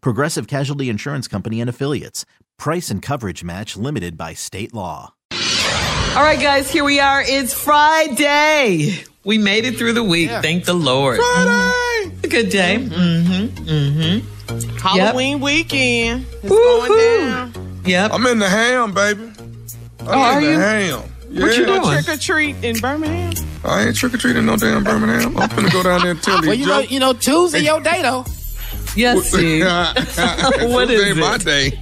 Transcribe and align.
Progressive 0.00 0.46
Casualty 0.46 0.88
Insurance 0.88 1.28
Company 1.28 1.60
and 1.60 1.68
Affiliates. 1.70 2.24
Price 2.58 2.90
and 2.90 3.02
coverage 3.02 3.44
match 3.44 3.76
limited 3.76 4.16
by 4.16 4.34
state 4.34 4.72
law. 4.74 5.12
All 5.32 6.22
right, 6.22 6.40
guys, 6.40 6.70
here 6.70 6.84
we 6.84 6.98
are. 7.00 7.22
It's 7.22 7.52
Friday. 7.52 9.04
We 9.24 9.38
made 9.38 9.64
it 9.64 9.76
through 9.76 9.92
the 9.92 10.04
week. 10.04 10.30
Thank 10.30 10.64
the 10.64 10.72
Lord. 10.74 11.18
Friday. 11.18 12.12
It's 12.14 12.24
a 12.24 12.28
good 12.28 12.48
day. 12.48 12.78
Mm-hmm. 12.80 13.64
Mm-hmm. 13.68 14.76
Halloween 14.78 15.40
weekend. 15.40 16.24
It's 16.32 16.44
Woo-hoo. 16.44 16.88
going 16.88 17.20
down. 17.30 17.80
Yep. 17.84 18.10
I'm 18.14 18.26
in 18.26 18.38
the 18.38 18.48
ham, 18.48 18.94
baby. 18.94 19.30
I'm 20.00 20.08
Oh, 20.08 20.12
are 20.12 20.38
in 20.38 20.44
the 20.44 20.50
you? 20.52 20.58
ham. 20.58 21.00
What 21.00 21.56
you 21.56 21.66
Yeah. 21.66 21.80
doing? 21.82 22.02
Trick 22.02 22.08
or 22.08 22.16
treat 22.20 22.56
in 22.64 22.76
Birmingham. 22.78 23.32
I 23.64 23.82
ain't 23.88 23.96
trick 23.96 24.14
or 24.14 24.16
treating 24.18 24.46
no 24.46 24.56
damn 24.56 24.84
Birmingham. 24.84 25.36
I'm 25.36 25.48
finna 25.50 25.72
go 25.72 25.82
down 25.82 26.00
there 26.02 26.12
and 26.12 26.22
tell 26.22 26.36
Well, 26.40 26.50
these 26.52 26.60
you 26.60 26.66
know, 26.66 26.78
you 26.78 27.00
know, 27.00 27.12
Tuesday 27.12 27.60
your 27.60 27.80
day 27.80 28.00
though. 28.02 28.24
Yes, 28.96 29.26
Steve. 29.28 29.64
What 30.70 30.90
is 30.90 31.02
Tuesday 31.04 31.20
my 31.20 31.38
day. 31.38 31.80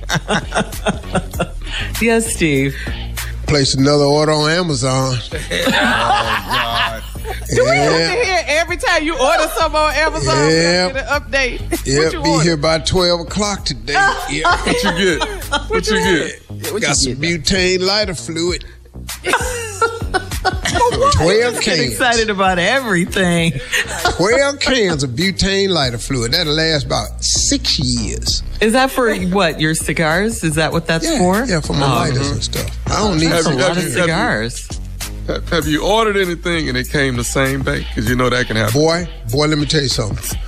Yes, 2.00 2.32
Steve. 2.34 2.74
Place 3.46 3.74
another 3.74 4.04
order 4.04 4.32
on 4.32 4.50
Amazon. 4.50 5.16
Oh, 5.56 5.70
God. 5.70 7.02
Do 7.54 7.64
we 7.64 7.70
have 7.70 8.12
to 8.18 8.24
hear 8.24 8.42
every 8.48 8.76
time 8.76 9.02
you 9.02 9.14
order 9.18 9.48
something 9.56 9.80
on 9.80 9.94
Amazon? 9.94 10.46
we 10.46 10.52
Yeah. 10.52 10.92
Get 10.92 10.96
an 10.96 11.06
update. 11.22 11.86
yeah, 11.86 12.10
be 12.10 12.16
order? 12.30 12.42
here 12.42 12.56
by 12.58 12.78
12 12.80 13.20
o'clock 13.20 13.64
today. 13.64 13.94
Yeah, 14.28 14.56
What 14.62 14.82
you 14.84 14.92
get? 14.92 15.28
What 15.70 15.86
you 15.90 16.00
get? 16.70 16.82
got 16.82 16.96
some 16.96 17.14
butane 17.14 17.80
lighter 17.80 18.14
fluid. 18.14 18.64
12 20.44 21.54
Get 21.54 21.62
cans. 21.62 21.80
excited 21.80 22.30
about 22.30 22.58
everything. 22.58 23.52
12 24.16 24.60
cans 24.60 25.02
of 25.02 25.10
butane 25.10 25.68
lighter 25.70 25.98
fluid. 25.98 26.32
That'll 26.32 26.52
last 26.52 26.86
about 26.86 27.22
six 27.24 27.78
years. 27.78 28.42
Is 28.60 28.72
that 28.74 28.90
for 28.90 29.14
what? 29.28 29.60
Your 29.60 29.74
cigars? 29.74 30.44
Is 30.44 30.56
that 30.56 30.72
what 30.72 30.86
that's 30.86 31.04
Yeah, 31.06 31.18
for? 31.18 31.44
yeah, 31.44 31.60
for 31.60 31.72
my 31.72 31.86
Oh, 31.86 31.88
lighters 32.10 32.30
and 32.30 32.42
stuff. 32.44 32.78
I 32.88 32.98
don't 33.00 33.18
need 33.18 33.28
That's 33.28 33.46
a 33.46 33.50
lot 33.50 33.70
of 33.70 33.76
you- 33.76 33.82
have 33.82 33.84
you- 33.84 33.90
cigars. 34.02 34.68
Have, 35.26 35.48
have 35.48 35.66
you 35.66 35.82
ordered 35.82 36.18
anything 36.18 36.68
and 36.68 36.76
it 36.76 36.90
came 36.90 37.16
the 37.16 37.24
same 37.24 37.62
day? 37.62 37.78
Because 37.94 38.10
you 38.10 38.14
know 38.14 38.28
that 38.28 38.46
can 38.46 38.56
happen. 38.56 38.78
Boy, 38.78 39.08
boy, 39.30 39.46
let 39.46 39.56
me 39.56 39.64
tell 39.64 39.80
you 39.80 39.88
something. 39.88 40.38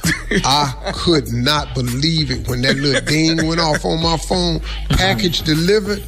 I 0.45 0.93
could 0.95 1.33
not 1.33 1.75
believe 1.75 2.31
it 2.31 2.47
when 2.47 2.61
that 2.61 2.77
little 2.77 3.01
ding 3.01 3.47
went 3.47 3.59
off 3.61 3.87
on 3.87 4.03
my 4.03 4.19
phone. 4.19 4.61
Package 4.91 5.41
delivered. 5.43 6.03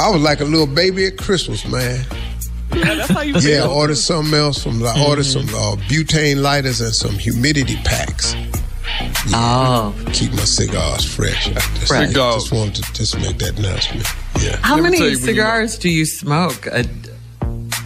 I 0.00 0.10
was 0.10 0.22
like 0.22 0.40
a 0.40 0.44
little 0.44 0.66
baby 0.66 1.06
at 1.06 1.18
Christmas, 1.18 1.66
man. 1.66 2.04
Yeah, 2.74 2.94
that's 2.94 3.10
how 3.10 3.20
you 3.20 3.34
Yeah, 3.40 3.64
I 3.64 3.68
ordered 3.68 3.96
something 3.98 4.32
else 4.34 4.62
from. 4.62 4.82
I 4.82 5.04
ordered 5.06 5.24
some 5.26 5.42
uh, 5.50 5.76
butane 5.88 6.40
lighters 6.40 6.80
and 6.80 6.94
some 6.94 7.12
humidity 7.12 7.76
packs. 7.84 8.34
Oh. 9.34 9.94
Keep 10.12 10.32
my 10.32 10.38
cigars 10.44 11.04
fresh. 11.04 11.48
I 11.48 11.52
just, 11.52 11.88
Fresh. 11.88 12.08
Cigars. 12.08 12.34
just 12.44 12.52
wanted 12.52 12.84
to 12.84 12.92
just 12.94 13.18
make 13.20 13.38
that 13.38 13.58
announcement. 13.58 14.06
Yeah. 14.40 14.56
How 14.62 14.74
Let 14.76 14.84
many 14.84 14.96
you 14.98 15.02
when 15.04 15.10
you- 15.12 15.18
cigars 15.18 15.78
do 15.78 15.88
you 15.88 16.04
smoke? 16.06 16.66
A, 16.66 16.84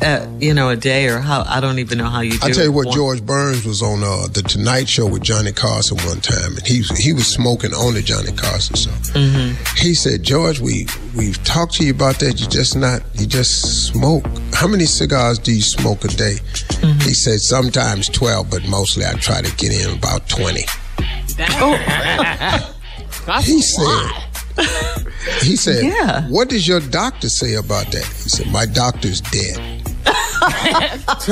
a, 0.02 0.28
you 0.38 0.52
know, 0.54 0.70
a 0.70 0.76
day 0.76 1.08
or 1.08 1.18
how? 1.18 1.44
I 1.46 1.60
don't 1.60 1.78
even 1.78 1.98
know 1.98 2.08
how 2.08 2.20
you 2.20 2.38
do. 2.38 2.46
I 2.46 2.50
tell 2.50 2.64
you 2.64 2.72
what, 2.72 2.86
one. 2.86 2.94
George 2.94 3.24
Burns 3.24 3.64
was 3.64 3.82
on 3.82 4.02
uh, 4.02 4.26
the 4.32 4.42
Tonight 4.42 4.88
Show 4.88 5.06
with 5.06 5.22
Johnny 5.22 5.52
Carson 5.52 5.96
one 6.06 6.20
time, 6.20 6.56
and 6.56 6.66
he 6.66 6.82
he 6.98 7.12
was 7.12 7.26
smoking 7.26 7.72
on 7.72 7.94
the 7.94 8.02
Johnny 8.02 8.32
Carson 8.32 8.76
show. 8.76 8.90
Mm-hmm. 8.90 9.76
He 9.76 9.94
said, 9.94 10.22
"George, 10.22 10.60
we 10.60 10.86
we've 11.16 11.42
talked 11.44 11.74
to 11.74 11.84
you 11.84 11.92
about 11.92 12.18
that. 12.20 12.40
You 12.40 12.46
just 12.48 12.76
not 12.76 13.02
you 13.14 13.26
just 13.26 13.86
smoke. 13.88 14.24
How 14.52 14.66
many 14.66 14.84
cigars 14.84 15.38
do 15.38 15.52
you 15.52 15.62
smoke 15.62 16.04
a 16.04 16.08
day?" 16.08 16.36
Mm-hmm. 16.80 17.00
He 17.00 17.14
said, 17.14 17.40
"Sometimes 17.40 18.08
twelve, 18.08 18.50
but 18.50 18.66
mostly 18.68 19.04
I 19.04 19.14
try 19.14 19.40
to 19.42 19.56
get 19.56 19.72
in 19.72 19.96
about 19.96 20.28
20. 20.28 20.62
That's 21.36 21.54
He 23.44 23.60
said. 23.60 24.10
He 25.42 25.56
said, 25.56 25.84
Yeah. 25.84 26.28
"What 26.28 26.48
does 26.48 26.66
your 26.66 26.80
doctor 26.80 27.28
say 27.28 27.54
about 27.54 27.90
that?" 27.92 28.04
He 28.04 28.28
said, 28.28 28.50
"My 28.52 28.66
doctor's 28.66 29.20
dead." 29.20 29.75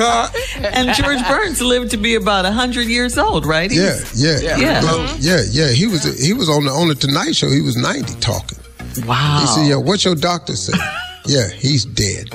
And 0.74 0.94
George 0.94 1.22
Burns 1.28 1.60
lived 1.60 1.90
to 1.92 1.96
be 1.96 2.14
about 2.14 2.44
hundred 2.46 2.86
years 2.88 3.16
old, 3.18 3.46
right? 3.46 3.70
He 3.70 3.78
Yeah, 3.78 3.94
was- 4.00 4.22
yeah, 4.22 4.38
Yeah. 4.40 4.58
yeah, 4.58 4.78
uh-huh. 4.84 5.16
yeah, 5.20 5.42
yeah. 5.50 5.68
He 5.70 5.86
was 5.86 6.02
he 6.20 6.32
was 6.32 6.48
on 6.48 6.64
the 6.64 6.70
on 6.72 6.88
the 6.88 6.94
Tonight 6.94 7.34
Show. 7.36 7.48
He 7.50 7.60
was 7.60 7.76
ninety 7.76 8.14
talking. 8.20 8.58
Wow. 9.06 9.38
He 9.40 9.46
said, 9.46 9.66
"Yeah, 9.66 9.76
what's 9.76 10.04
your 10.04 10.14
doctor 10.14 10.56
say?" 10.56 10.72
yeah, 11.26 11.48
he's 11.50 11.84
dead. 11.84 12.30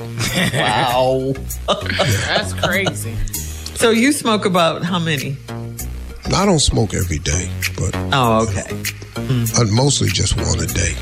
wow. 0.54 1.32
That's 1.68 2.52
crazy. 2.54 3.14
So 3.76 3.90
you 3.90 4.12
smoke 4.12 4.44
about 4.44 4.82
how 4.84 4.98
many? 4.98 5.36
I 6.34 6.44
don't 6.46 6.60
smoke 6.60 6.94
every 6.94 7.18
day, 7.18 7.50
but 7.76 7.94
Oh, 8.12 8.46
okay. 8.48 8.70
Hmm. 9.16 9.44
I 9.56 9.64
mostly 9.74 10.08
just 10.08 10.36
one 10.36 10.58
a 10.60 10.66
day, 10.66 10.94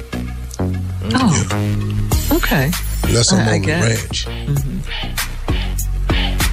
Oh, 1.15 2.09
okay. 2.33 2.71
unless 3.05 3.33
I'm 3.33 3.41
I- 3.41 3.51
I 3.51 3.55
on 3.55 3.61
the 3.61 3.67
guess. 3.67 3.85
ranch. 4.01 4.27
Mm-hmm. 4.27 5.28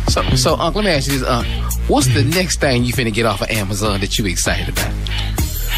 So, 0.07 0.21
so, 0.35 0.55
Unc, 0.55 0.75
let 0.75 0.85
me 0.85 0.91
ask 0.91 1.11
you 1.11 1.19
this, 1.19 1.27
Unc. 1.27 1.47
What's 1.89 2.07
the 2.07 2.23
next 2.23 2.59
thing 2.59 2.83
you 2.83 2.93
finna 2.93 3.13
get 3.13 3.25
off 3.25 3.41
of 3.41 3.49
Amazon 3.49 3.99
that 4.01 4.17
you 4.17 4.25
excited 4.25 4.69
about? 4.69 4.93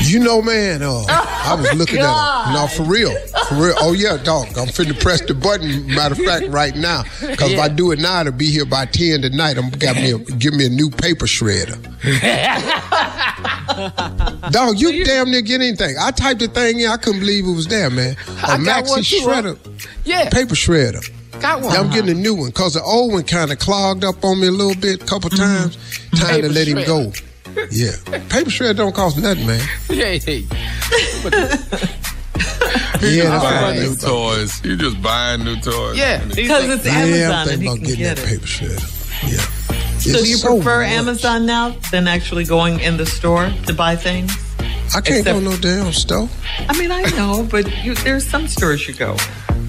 You 0.03 0.19
know, 0.19 0.41
man, 0.41 0.83
uh, 0.83 1.03
I 1.09 1.55
was 1.59 1.73
looking 1.73 1.99
at 1.99 2.45
him. 2.47 2.53
No, 2.53 2.67
for 2.67 2.83
real. 2.83 3.11
For 3.49 3.55
real. 3.55 3.73
Oh, 3.79 3.93
yeah, 3.93 4.17
dog. 4.23 4.47
I'm 4.57 4.67
finna 4.67 4.99
press 4.99 5.21
the 5.21 5.33
button, 5.33 5.87
matter 5.87 6.13
of 6.13 6.19
fact, 6.19 6.47
right 6.49 6.75
now. 6.75 7.03
Because 7.19 7.53
if 7.53 7.59
I 7.59 7.67
do 7.67 7.91
it 7.91 7.99
now, 7.99 8.21
it'll 8.21 8.33
be 8.33 8.51
here 8.51 8.65
by 8.65 8.85
10 8.85 9.21
tonight. 9.21 9.57
I'm 9.57 9.69
got 9.71 9.95
me 9.95 10.11
a, 10.11 10.19
give 10.19 10.53
me 10.53 10.67
a 10.67 10.69
new 10.69 10.91
paper 10.91 11.25
shredder. 11.25 11.81
dog, 14.51 14.79
you 14.79 15.03
damn 15.03 15.31
near 15.31 15.41
get 15.41 15.61
anything. 15.61 15.95
I 15.99 16.11
typed 16.11 16.41
the 16.41 16.47
thing 16.47 16.79
in. 16.79 16.89
I 16.89 16.97
couldn't 16.97 17.21
believe 17.21 17.45
it 17.45 17.53
was 17.53 17.67
there, 17.67 17.89
man. 17.89 18.15
A 18.43 18.51
I 18.51 18.57
Maxi 18.57 19.19
shredder. 19.21 19.57
Yeah. 20.05 20.29
Paper 20.29 20.55
shredder. 20.55 21.09
Got 21.39 21.61
one. 21.61 21.73
Yeah, 21.73 21.79
I'm 21.81 21.89
getting 21.91 22.11
a 22.11 22.19
new 22.19 22.35
one 22.35 22.47
because 22.49 22.73
the 22.73 22.81
old 22.81 23.13
one 23.13 23.23
kind 23.23 23.51
of 23.51 23.59
clogged 23.59 24.03
up 24.03 24.23
on 24.23 24.39
me 24.39 24.47
a 24.47 24.51
little 24.51 24.79
bit, 24.79 25.01
a 25.03 25.05
couple 25.05 25.29
mm-hmm. 25.29 25.43
times. 25.43 25.77
Time 26.19 26.29
Paper 26.35 26.47
to 26.47 26.53
let 26.53 26.67
him 26.67 26.83
go. 26.85 27.11
Yeah. 27.71 27.93
Paper 28.29 28.51
shredder 28.51 28.75
don't 28.77 28.93
cost 28.93 29.17
nothing, 29.17 29.47
man. 29.47 29.59
Hey, 29.87 30.19
hey. 30.19 30.37
You 30.37 30.47
Yeah, 33.09 33.23
just 33.23 33.23
that's 33.23 33.43
buying 33.43 33.79
right. 33.79 33.79
new 33.79 33.95
toys. 33.95 34.63
You 34.65 34.75
just 34.77 35.01
buying 35.01 35.43
new 35.43 35.55
toys. 35.61 35.97
Yeah. 35.97 36.23
Because 36.35 36.69
it's 36.69 36.85
Yeah, 36.85 36.91
Amazon 36.99 37.31
I'm 37.31 37.49
and 37.49 37.59
thinking 37.59 37.61
he 37.61 37.67
about 37.67 37.75
can 37.77 37.83
getting 37.83 37.97
get 37.97 38.15
that 38.17 38.23
it. 38.23 38.27
paper 38.27 38.45
shredder. 38.45 39.31
Yeah. 39.31 39.37
So 39.97 40.09
It's 40.11 40.21
do 40.23 40.29
you 40.29 40.37
prefer 40.37 40.81
much. 40.81 40.91
Amazon 40.91 41.45
now 41.47 41.75
than 41.91 42.07
actually 42.07 42.43
going 42.45 42.79
in 42.79 42.97
the 42.97 43.05
store 43.07 43.51
to 43.65 43.73
buy 43.73 43.95
things? 43.95 44.31
I 44.95 45.01
can't 45.01 45.19
Except- 45.19 45.25
go 45.25 45.39
no 45.39 45.57
damn 45.57 45.91
store. 45.93 46.29
I 46.69 46.77
mean, 46.77 46.91
I 46.91 47.01
know, 47.17 47.47
but 47.49 47.65
you, 47.83 47.95
there's 47.95 48.25
some 48.27 48.47
stores 48.47 48.87
you 48.87 48.93
go. 48.93 49.17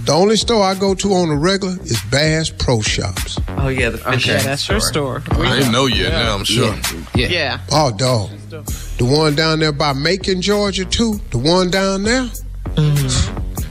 The 0.08 0.14
only 0.14 0.36
store 0.36 0.62
I 0.62 0.74
go 0.74 0.94
to 0.94 1.12
on 1.12 1.28
a 1.28 1.36
regular 1.36 1.74
is 1.82 2.00
Bass 2.10 2.48
Pro 2.48 2.80
Shops. 2.80 3.38
Oh 3.58 3.68
yeah, 3.68 3.90
the 3.90 3.98
fish. 3.98 4.26
Yeah, 4.26 4.38
that's 4.38 4.66
your 4.66 4.80
store. 4.80 5.22
I 5.32 5.58
ain't 5.58 5.70
know 5.70 5.84
yet 5.84 6.12
now, 6.12 6.34
I'm 6.34 6.44
sure. 6.44 6.74
Yeah. 7.14 7.28
Yeah. 7.28 7.60
Oh, 7.70 7.92
dog. 7.94 8.30
The 8.48 9.04
one 9.04 9.34
down 9.34 9.58
there 9.58 9.70
by 9.70 9.92
Macon, 9.92 10.40
Georgia, 10.40 10.86
too. 10.86 11.20
The 11.30 11.36
one 11.36 11.70
down 11.70 12.04
there. 12.04 12.26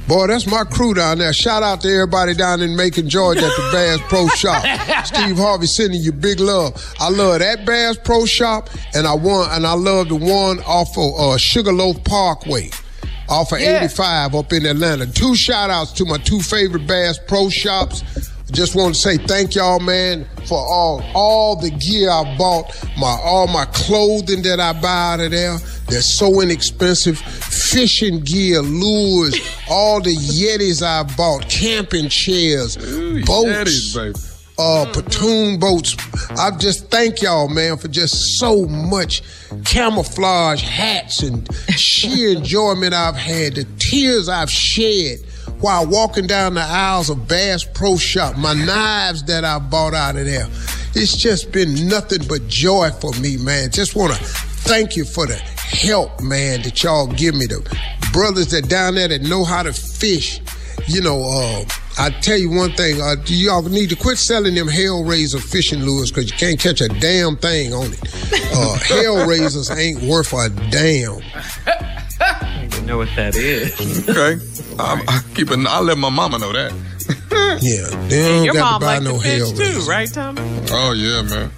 Boy, 0.07 0.28
that's 0.28 0.45
my 0.45 0.63
crew 0.63 0.94
down 0.94 1.18
there. 1.18 1.34
Shout 1.34 1.63
out 1.63 1.81
to 1.81 1.89
everybody 1.92 2.36
down 2.36 2.62
in 2.62 2.75
Macon, 2.75 3.10
Georgia 3.10 3.42
at 3.42 3.57
the 3.57 3.69
Bass 3.74 4.00
Pro 4.07 4.28
Shop. 4.28 4.62
Steve 5.07 5.38
Harvey 5.38 5.66
sending 5.66 6.04
you 6.04 6.12
big 6.12 6.39
love. 6.39 6.75
I 7.00 7.10
love 7.10 7.39
that 7.39 7.66
Bass 7.66 7.98
Pro 8.04 8.28
Shop, 8.28 8.69
and 8.94 9.07
I 9.07 9.16
want 9.16 9.54
and 9.54 9.66
I 9.66 9.74
love 9.74 10.10
the 10.10 10.16
one 10.16 10.60
off 10.68 10.95
of 11.00 11.19
uh, 11.19 11.38
Sugarloaf 11.39 12.04
Parkway. 12.04 12.69
Off 13.29 13.51
of 13.51 13.59
Yeah. 13.59 13.83
85 13.83 14.35
up 14.35 14.53
in 14.53 14.65
Atlanta. 14.65 15.06
Two 15.07 15.35
shout 15.35 15.69
outs 15.69 15.91
to 15.94 16.06
my 16.06 16.18
two 16.18 16.39
favorite 16.41 16.88
Bass 16.88 17.19
Pro 17.27 17.50
Shops. 17.50 18.03
Just 18.50 18.75
want 18.75 18.95
to 18.95 19.01
say 19.01 19.18
thank 19.18 19.56
y'all, 19.56 19.79
man, 19.81 20.25
for 20.45 20.57
all 20.57 21.03
all 21.13 21.57
the 21.57 21.69
gear 21.69 22.09
I 22.09 22.38
bought, 22.38 22.74
my 22.97 23.07
all 23.21 23.47
my 23.47 23.65
clothing 23.74 24.41
that 24.44 24.62
I 24.62 24.71
buy 24.71 25.13
out 25.13 25.19
of 25.19 25.31
there. 25.31 25.57
They're 25.88 26.01
so 26.01 26.39
inexpensive. 26.39 27.18
Fishing 27.19 28.21
gear, 28.21 28.62
lures, 28.62 29.35
all 29.69 30.00
the 30.01 30.15
Yetis 30.15 30.81
I 30.81 31.03
bought, 31.18 31.50
camping 31.50 32.07
chairs, 32.07 32.77
boats 32.77 33.50
Yetis, 33.50 33.95
baby. 33.95 34.19
Uh, 34.59 34.86
platoon 34.92 35.59
boats. 35.59 35.95
I 36.31 36.51
just 36.57 36.89
thank 36.89 37.21
y'all, 37.21 37.48
man, 37.48 37.77
for 37.77 37.88
just 37.88 38.38
so 38.38 38.65
much 38.65 39.21
camouflage 39.65 40.62
hats 40.63 41.24
and 41.24 41.48
sheer 41.71 42.30
enjoyment 42.38 42.94
I've 42.94 43.15
had, 43.15 43.56
the 43.56 43.65
tears 43.80 44.30
I've 44.30 44.51
shed 44.51 45.19
while 45.59 45.88
walking 45.88 46.27
down 46.27 46.54
the 46.54 46.62
aisles 46.62 47.09
of 47.09 47.27
Bass 47.27 47.63
Pro 47.63 47.98
Shop, 47.98 48.38
my 48.38 48.54
knives 48.54 49.24
that 49.24 49.44
I 49.44 49.59
bought 49.59 49.94
out 49.94 50.15
of 50.15 50.25
there. 50.25 50.48
It's 50.95 51.15
just 51.15 51.51
been 51.51 51.88
nothing 51.88 52.27
but 52.27 52.48
joy 52.48 52.89
for 52.92 53.12
me, 53.13 53.38
man. 53.38 53.71
Just 53.71 53.95
want 53.95 54.13
to 54.13 54.19
thank 54.24 54.95
you 54.95 55.06
for 55.06 55.25
the 55.25 55.36
help, 55.36 56.21
man, 56.21 56.62
that 56.63 56.83
y'all 56.83 57.07
give 57.07 57.36
me. 57.36 57.45
The 57.45 57.62
brothers 58.12 58.48
that 58.51 58.68
down 58.69 58.95
there 58.95 59.07
that 59.07 59.21
know 59.21 59.44
how 59.44 59.63
to 59.63 59.74
fish. 59.74 60.39
You 60.88 61.01
know, 61.01 61.24
uh, 61.24 61.65
I 61.99 62.11
tell 62.21 62.38
you 62.38 62.49
one 62.51 62.71
thing, 62.73 63.01
uh, 63.01 63.15
y'all 63.25 63.63
need 63.63 63.89
to 63.89 63.95
quit 63.95 64.17
selling 64.19 64.53
them 64.55 64.67
Hellraiser 64.67 65.41
fishing 65.41 65.81
lures 65.83 66.11
because 66.11 66.29
you 66.29 66.38
can't 66.38 66.59
catch 66.59 66.79
a 66.81 66.88
damn 66.88 67.35
thing 67.38 67.73
on 67.73 67.88
it. 67.91 67.99
Uh, 68.01 68.77
Hellraisers 68.83 69.75
ain't 69.75 70.01
worth 70.03 70.31
a 70.33 70.49
damn. 70.69 71.19
I 72.19 72.59
don't 72.61 72.73
even 72.73 72.85
know 72.85 72.97
what 72.97 73.09
that 73.15 73.35
is. 73.35 74.07
Okay. 74.07 74.44
I, 74.79 75.03
I 75.07 75.21
keep 75.33 75.49
it. 75.51 75.59
I'll 75.67 75.83
let 75.83 75.97
my 75.97 76.09
mama 76.09 76.38
know 76.39 76.51
that. 76.53 76.71
Yeah, 77.61 77.88
they 78.07 78.21
don't 78.21 78.43
Your 78.45 78.53
got 78.53 78.71
mom 78.73 78.81
to 78.81 78.85
buy 78.85 79.00
no 79.00 79.17
to 79.17 79.23
fish 79.23 79.41
Hellraiser. 79.41 79.83
too, 79.85 79.89
right, 79.89 80.13
Tommy? 80.13 80.41
Oh 80.69 80.91
yeah, 80.91 81.21
man. 81.23 81.50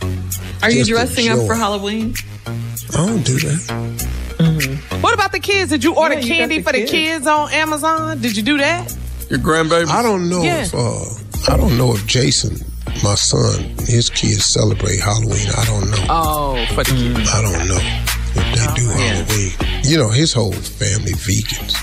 Are 0.61 0.69
you 0.71 0.77
Just 0.85 0.91
a 0.91 0.93
dressing 0.93 1.29
up 1.29 1.45
for 1.47 1.55
Halloween? 1.55 2.13
I 2.47 3.05
don't 3.07 3.23
do 3.25 3.37
that. 3.39 4.99
What 5.01 5.13
about 5.13 5.31
the 5.33 5.39
kids? 5.39 5.71
Did 5.71 5.83
you 5.83 5.95
order 5.95 6.15
Yeah, 6.15 6.21
you 6.21 6.27
candy 6.35 6.57
the 6.57 6.63
for 6.63 6.71
the 6.71 6.79
kids. 6.79 6.91
kids 6.91 7.27
on 7.27 7.51
Amazon? 7.51 8.21
Did 8.21 8.37
you 8.37 8.43
do 8.43 8.57
that? 8.59 8.95
Your 9.29 9.39
grandbaby. 9.39 9.87
I 9.87 10.01
don't 10.01 10.29
know 10.29 10.41
Yeah. 10.41 10.63
if 10.63 10.73
uh, 10.73 11.51
I 11.53 11.57
don't 11.57 11.77
know 11.77 11.93
if 11.93 12.05
Jason, 12.07 12.57
my 13.03 13.15
son, 13.15 13.61
his 13.87 14.09
kids 14.09 14.45
celebrate 14.45 14.99
Halloween. 14.99 15.47
I 15.57 15.65
don't 15.65 15.89
know. 15.91 16.05
Oh, 16.09 16.65
for 16.73 16.83
the 16.83 16.91
kids. 16.91 17.29
I 17.33 17.41
don't 17.41 17.67
know 17.67 17.79
if 17.79 18.75
they 18.75 18.81
do 18.81 18.87
Halloween. 18.89 19.81
You 19.83 19.97
know, 19.97 20.09
his 20.09 20.33
whole 20.33 20.51
family 20.51 21.13
vegans. 21.13 21.73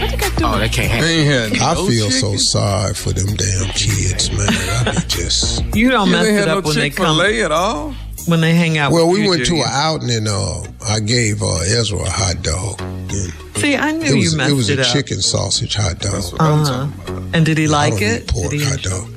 What 0.00 0.10
they 0.10 0.16
got 0.16 0.36
do? 0.38 0.44
Oh, 0.46 0.58
that 0.58 0.72
can't 0.72 0.90
happen. 0.90 1.06
They 1.06 1.18
ain't 1.20 1.52
had 1.52 1.62
I 1.62 1.74
no 1.74 1.86
feel 1.86 2.10
so 2.10 2.36
sorry 2.36 2.94
for 2.94 3.12
them 3.12 3.34
damn 3.36 3.68
kids, 3.70 4.30
man. 4.32 4.48
I 4.48 4.92
be 4.92 5.00
just. 5.08 5.62
You 5.74 5.90
don't 5.90 6.06
You 6.08 6.12
mess 6.12 6.26
ain't 6.26 6.36
it 6.38 6.48
up 6.48 6.64
no 6.64 6.68
when 6.68 6.76
they 6.76 6.88
Chick 6.90 6.96
come 6.96 7.16
Fil 7.18 7.26
A 7.26 7.42
at 7.44 7.52
all. 7.52 7.94
when 8.26 8.40
they 8.40 8.54
hang 8.54 8.78
out. 8.78 8.92
Well, 8.92 9.08
with 9.08 9.20
we 9.20 9.28
went 9.28 9.44
to 9.44 9.50
do 9.50 9.56
an 9.56 9.68
outing 9.68 10.10
and 10.10 10.28
uh, 10.28 10.62
I 10.88 11.00
gave 11.00 11.42
uh, 11.42 11.58
Ezra 11.66 11.98
a 12.00 12.08
hot 12.10 12.42
dog. 12.42 12.80
And 12.80 13.32
See, 13.64 13.76
I 13.76 13.92
knew 13.92 14.04
it 14.04 14.14
was 14.16 14.32
you 14.32 14.36
messed 14.36 14.50
it 14.50 14.54
was 14.54 14.68
a 14.70 14.80
up. 14.82 14.86
chicken 14.92 15.22
sausage 15.22 15.74
hot 15.74 15.98
dog. 15.98 16.22
Uh-huh. 16.38 16.86
And 17.32 17.46
did 17.46 17.56
he 17.56 17.64
I 17.64 17.68
like 17.68 17.94
don't 17.94 18.02
it? 18.02 18.26
pork 18.28 18.50
Did 18.50 18.60
he, 18.60 18.66
hot 18.66 18.82
dog. 18.82 19.08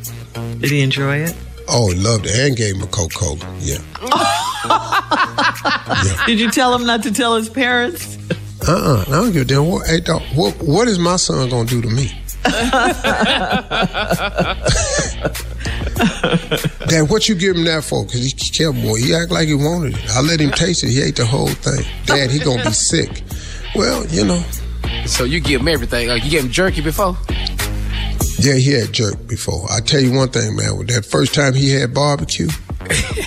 did 0.61 0.71
he 0.71 0.79
enjoy 0.79 1.17
it? 1.17 1.35
Oh, 1.67 1.91
he 1.91 1.99
loved 1.99 2.25
it 2.27 2.39
and 2.39 2.55
gave 2.55 2.75
him 2.77 2.83
a 2.83 2.87
Coca 2.87 3.13
Cola. 3.13 3.57
Yeah. 3.67 3.79
Did 6.25 6.39
you 6.39 6.49
tell 6.51 6.73
him 6.73 6.85
not 6.85 7.03
to 7.03 7.11
tell 7.13 7.35
his 7.35 7.49
parents? 7.49 8.17
Uh 8.67 8.71
uh 8.71 9.03
I 9.07 9.11
don't 9.11 9.33
give 9.33 9.41
a 9.41 9.45
damn. 9.45 9.67
What, 9.67 9.85
hey, 9.87 9.99
dog, 9.99 10.21
what, 10.33 10.55
what 10.63 10.87
is 10.87 10.97
my 10.97 11.17
son 11.17 11.49
gonna 11.49 11.67
do 11.67 11.81
to 11.81 11.89
me? 11.89 12.09
Dad, 16.87 17.09
what 17.09 17.27
you 17.27 17.35
give 17.35 17.55
him 17.57 17.65
that 17.65 17.83
for? 17.83 18.05
Because 18.05 18.23
he 18.23 18.31
kept 18.31 18.81
boy. 18.81 18.95
He 18.95 19.13
act 19.13 19.31
like 19.31 19.47
he 19.47 19.53
wanted 19.55 19.95
it. 19.97 20.09
I 20.11 20.21
let 20.21 20.39
him 20.39 20.51
taste 20.51 20.83
it. 20.83 20.89
He 20.89 21.01
ate 21.01 21.15
the 21.17 21.25
whole 21.25 21.47
thing. 21.47 21.83
Dad, 22.05 22.31
he 22.31 22.39
gonna 22.39 22.63
be 22.63 22.71
sick. 22.71 23.23
Well, 23.77 24.05
you 24.07 24.25
know, 24.25 24.43
So 25.05 25.23
you 25.23 25.39
give 25.39 25.61
him 25.61 25.67
everything. 25.67 26.07
Like 26.07 26.23
you 26.25 26.31
gave 26.31 26.43
him 26.45 26.49
jerky 26.51 26.81
before? 26.81 27.15
yeah, 28.39 28.55
he 28.55 28.71
had 28.73 28.91
jerk 28.91 29.27
before. 29.27 29.65
I 29.71 29.79
tell 29.81 30.01
you 30.01 30.11
one 30.13 30.29
thing, 30.29 30.55
man. 30.55 30.77
With 30.77 30.87
that 30.89 31.05
first 31.05 31.33
time 31.33 31.53
he 31.53 31.71
had 31.71 31.93
barbecue, 31.93 32.49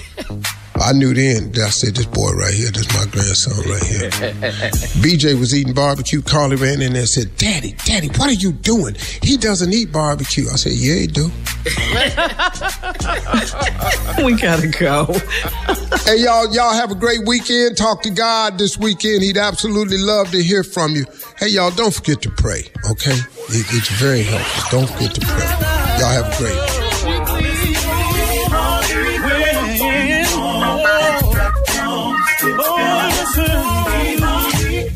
I 0.80 0.92
knew 0.92 1.14
then. 1.14 1.52
that 1.52 1.62
I 1.66 1.70
said, 1.70 1.94
"This 1.94 2.06
boy 2.06 2.30
right 2.32 2.54
here, 2.54 2.70
this 2.70 2.88
my 2.94 3.04
grandson 3.10 3.54
right 3.70 3.82
here." 3.84 4.10
BJ 5.02 5.38
was 5.38 5.54
eating 5.54 5.74
barbecue. 5.74 6.22
Carly 6.22 6.56
ran 6.56 6.80
in 6.82 6.92
there 6.92 7.02
and 7.02 7.08
said, 7.08 7.36
"Daddy, 7.36 7.74
Daddy, 7.84 8.08
what 8.08 8.28
are 8.28 8.32
you 8.32 8.52
doing? 8.52 8.96
He 9.22 9.36
doesn't 9.36 9.72
eat 9.72 9.92
barbecue." 9.92 10.46
I 10.50 10.56
said, 10.56 10.72
"Yeah, 10.72 10.94
he 10.94 11.06
do." 11.06 11.30
We 14.24 14.34
gotta 14.34 14.68
go. 14.68 15.06
Hey, 16.04 16.16
y'all, 16.24 16.52
y'all 16.52 16.72
have 16.72 16.90
a 16.90 16.94
great 16.94 17.26
weekend. 17.26 17.76
Talk 17.76 18.02
to 18.02 18.10
God 18.10 18.58
this 18.58 18.78
weekend. 18.78 19.22
He'd 19.22 19.36
absolutely 19.36 19.98
love 19.98 20.30
to 20.30 20.42
hear 20.42 20.64
from 20.64 20.94
you. 20.94 21.04
Hey, 21.38 21.48
y'all, 21.48 21.70
don't 21.70 21.92
forget 21.94 22.22
to 22.22 22.30
pray, 22.30 22.64
okay? 22.90 23.12
It, 23.12 23.66
it's 23.70 23.88
very 23.90 24.22
helpful. 24.22 24.78
Don't 24.80 24.90
forget 24.90 25.14
to 25.14 25.20
pray. 25.20 25.44
Y'all 25.98 26.08
have 26.08 26.32
a 26.32 26.36
great 26.38 26.89